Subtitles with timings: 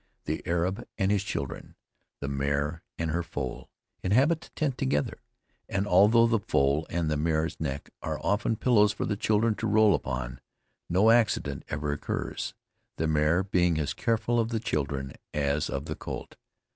[0.25, 1.75] The Arab and his children,
[2.21, 3.69] the mare and her foal,
[4.01, 5.21] inhabit the tent together;
[5.69, 9.67] and although the foal and the mare's neck are often pillows for the children to
[9.67, 10.41] roll upon,
[10.89, 12.55] no accident ever occurs,
[12.97, 16.35] the mare being as careful of the children as of the colt.